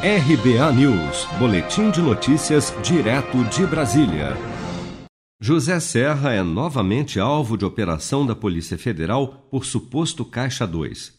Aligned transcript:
RBA 0.00 0.72
News, 0.74 1.26
Boletim 1.40 1.90
de 1.90 2.00
Notícias, 2.00 2.72
direto 2.84 3.42
de 3.46 3.66
Brasília. 3.66 4.28
José 5.40 5.80
Serra 5.80 6.32
é 6.32 6.40
novamente 6.40 7.18
alvo 7.18 7.58
de 7.58 7.64
operação 7.64 8.24
da 8.24 8.32
Polícia 8.32 8.78
Federal 8.78 9.48
por 9.50 9.64
suposto 9.64 10.24
Caixa 10.24 10.64
2. 10.64 11.12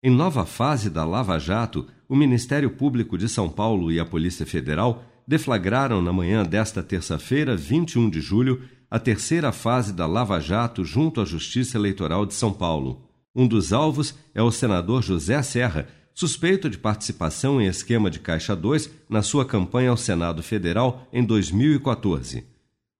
Em 0.00 0.12
nova 0.12 0.46
fase 0.46 0.88
da 0.90 1.04
Lava 1.04 1.40
Jato, 1.40 1.88
o 2.08 2.14
Ministério 2.14 2.70
Público 2.70 3.18
de 3.18 3.28
São 3.28 3.50
Paulo 3.50 3.90
e 3.90 3.98
a 3.98 4.04
Polícia 4.04 4.46
Federal 4.46 5.02
deflagraram 5.26 6.00
na 6.00 6.12
manhã 6.12 6.44
desta 6.44 6.84
terça-feira, 6.84 7.56
21 7.56 8.08
de 8.08 8.20
julho, 8.20 8.62
a 8.88 9.00
terceira 9.00 9.50
fase 9.50 9.92
da 9.92 10.06
Lava 10.06 10.38
Jato 10.38 10.84
junto 10.84 11.20
à 11.20 11.24
Justiça 11.24 11.76
Eleitoral 11.76 12.24
de 12.24 12.34
São 12.34 12.52
Paulo. 12.52 13.08
Um 13.34 13.48
dos 13.48 13.72
alvos 13.72 14.14
é 14.32 14.40
o 14.40 14.52
senador 14.52 15.02
José 15.02 15.42
Serra, 15.42 15.88
suspeito 16.14 16.70
de 16.70 16.78
participação 16.78 17.60
em 17.60 17.66
esquema 17.66 18.08
de 18.08 18.20
Caixa 18.20 18.54
2 18.54 18.88
na 19.08 19.20
sua 19.20 19.44
campanha 19.44 19.90
ao 19.90 19.96
Senado 19.96 20.42
Federal 20.42 21.08
em 21.12 21.24
2014. 21.24 22.44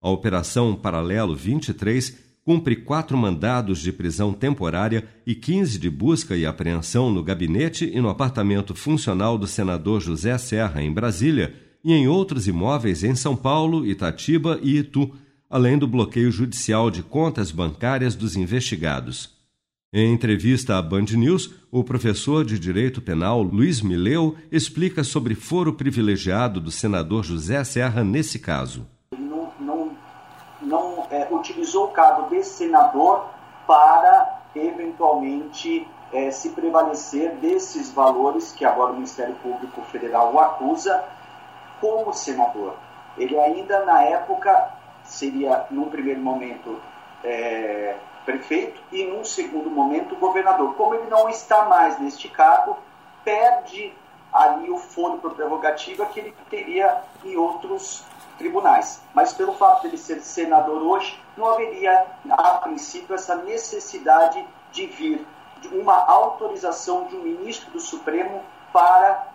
A 0.00 0.10
Operação 0.10 0.74
Paralelo 0.74 1.36
23 1.36 2.32
cumpre 2.44 2.74
quatro 2.74 3.16
mandados 3.16 3.80
de 3.80 3.92
prisão 3.92 4.32
temporária 4.32 5.06
e 5.24 5.34
15 5.34 5.78
de 5.78 5.88
busca 5.88 6.36
e 6.36 6.44
apreensão 6.44 7.10
no 7.10 7.22
gabinete 7.22 7.88
e 7.92 8.00
no 8.00 8.08
apartamento 8.08 8.74
funcional 8.74 9.38
do 9.38 9.46
senador 9.46 10.00
José 10.00 10.36
Serra, 10.38 10.82
em 10.82 10.92
Brasília, 10.92 11.54
e 11.84 11.92
em 11.92 12.08
outros 12.08 12.48
imóveis 12.48 13.04
em 13.04 13.14
São 13.14 13.36
Paulo, 13.36 13.86
Itatiba 13.86 14.58
e 14.62 14.78
Itu, 14.78 15.14
além 15.48 15.76
do 15.78 15.86
bloqueio 15.86 16.32
judicial 16.32 16.90
de 16.90 17.02
contas 17.02 17.50
bancárias 17.50 18.14
dos 18.14 18.36
investigados. 18.36 19.41
Em 19.92 20.12
entrevista 20.12 20.78
à 20.78 20.82
Band 20.82 21.04
News, 21.16 21.54
o 21.70 21.84
professor 21.84 22.44
de 22.44 22.58
Direito 22.58 23.02
Penal 23.02 23.42
Luiz 23.42 23.82
Mileu 23.82 24.36
explica 24.50 25.04
sobre 25.04 25.34
foro 25.34 25.74
privilegiado 25.74 26.60
do 26.60 26.70
senador 26.70 27.22
José 27.22 27.62
Serra 27.62 28.02
nesse 28.02 28.38
caso 28.38 28.86
não 30.62 31.06
é, 31.10 31.28
utilizou 31.30 31.86
o 31.86 31.90
cargo 31.90 32.28
de 32.30 32.42
senador 32.42 33.26
para 33.66 34.40
eventualmente 34.54 35.86
é, 36.12 36.30
se 36.30 36.50
prevalecer 36.50 37.32
desses 37.36 37.92
valores 37.92 38.52
que 38.52 38.64
agora 38.64 38.92
o 38.92 38.94
Ministério 38.94 39.34
Público 39.36 39.82
Federal 39.82 40.32
o 40.32 40.40
acusa 40.40 41.04
como 41.80 42.12
senador. 42.12 42.74
Ele 43.18 43.38
ainda 43.38 43.84
na 43.84 44.02
época 44.02 44.70
seria, 45.04 45.66
num 45.70 45.88
primeiro 45.90 46.20
momento, 46.20 46.80
é, 47.24 47.61
prefeito 48.24 48.80
e 48.90 49.04
num 49.04 49.24
segundo 49.24 49.70
momento 49.70 50.16
governador. 50.16 50.74
Como 50.74 50.94
ele 50.94 51.08
não 51.08 51.28
está 51.28 51.64
mais 51.66 51.98
neste 51.98 52.28
cargo, 52.28 52.78
perde 53.24 53.92
ali 54.32 54.70
o 54.70 54.78
foro 54.78 55.18
por 55.18 55.34
prerrogativa 55.34 56.06
que 56.06 56.20
ele 56.20 56.34
teria 56.48 57.02
em 57.24 57.36
outros 57.36 58.04
tribunais. 58.38 59.02
Mas 59.14 59.32
pelo 59.32 59.52
fato 59.54 59.82
de 59.82 59.88
ele 59.88 59.98
ser 59.98 60.20
senador 60.20 60.82
hoje, 60.82 61.18
não 61.36 61.46
haveria, 61.50 62.06
a 62.30 62.58
princípio, 62.58 63.14
essa 63.14 63.36
necessidade 63.36 64.44
de 64.72 64.86
vir 64.86 65.26
de 65.60 65.68
uma 65.68 65.94
autorização 65.94 67.06
de 67.06 67.16
um 67.16 67.22
ministro 67.22 67.70
do 67.70 67.80
Supremo 67.80 68.42
para 68.72 69.32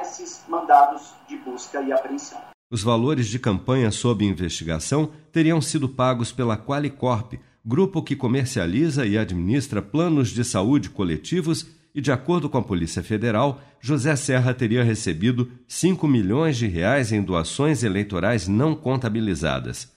esses 0.00 0.42
mandados 0.48 1.14
de 1.28 1.36
busca 1.36 1.80
e 1.82 1.92
apreensão. 1.92 2.40
Os 2.70 2.82
valores 2.82 3.28
de 3.28 3.38
campanha 3.38 3.90
sob 3.92 4.24
investigação 4.24 5.12
teriam 5.30 5.60
sido 5.60 5.88
pagos 5.88 6.32
pela 6.32 6.56
Qualicorp, 6.56 7.34
grupo 7.66 8.00
que 8.00 8.14
comercializa 8.14 9.04
e 9.04 9.18
administra 9.18 9.82
planos 9.82 10.28
de 10.28 10.44
saúde 10.44 10.88
coletivos 10.88 11.66
e, 11.92 12.00
de 12.00 12.12
acordo 12.12 12.48
com 12.48 12.58
a 12.58 12.62
Polícia 12.62 13.02
Federal, 13.02 13.60
José 13.80 14.14
Serra 14.14 14.54
teria 14.54 14.84
recebido 14.84 15.50
5 15.66 16.06
milhões 16.06 16.56
de 16.56 16.68
reais 16.68 17.10
em 17.10 17.20
doações 17.20 17.82
eleitorais 17.82 18.46
não 18.46 18.76
contabilizadas. 18.76 19.90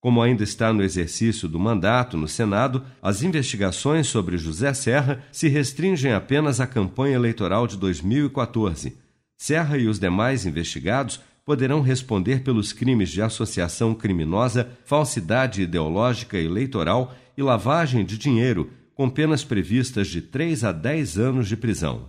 Como 0.00 0.22
ainda 0.22 0.44
está 0.44 0.72
no 0.72 0.84
exercício 0.84 1.48
do 1.48 1.58
mandato 1.58 2.16
no 2.16 2.28
Senado, 2.28 2.84
as 3.02 3.24
investigações 3.24 4.06
sobre 4.06 4.38
José 4.38 4.72
Serra 4.72 5.24
se 5.32 5.48
restringem 5.48 6.12
apenas 6.12 6.60
à 6.60 6.66
campanha 6.66 7.16
eleitoral 7.16 7.66
de 7.66 7.76
2014. 7.76 8.96
Serra 9.36 9.76
e 9.76 9.88
os 9.88 9.98
demais 9.98 10.46
investigados 10.46 11.20
poderão 11.46 11.80
responder 11.80 12.42
pelos 12.42 12.72
crimes 12.72 13.08
de 13.08 13.22
associação 13.22 13.94
criminosa, 13.94 14.68
falsidade 14.84 15.62
ideológica 15.62 16.36
eleitoral 16.36 17.14
e 17.38 17.42
lavagem 17.42 18.04
de 18.04 18.18
dinheiro 18.18 18.68
com 18.96 19.08
penas 19.08 19.44
previstas 19.44 20.08
de 20.08 20.20
3 20.20 20.64
a 20.64 20.72
10 20.72 21.18
anos 21.18 21.46
de 21.46 21.56
prisão. 21.56 22.08